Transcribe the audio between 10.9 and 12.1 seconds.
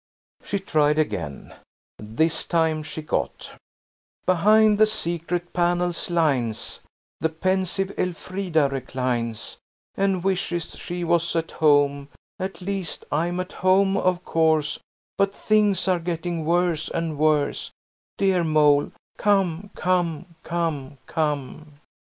was at home.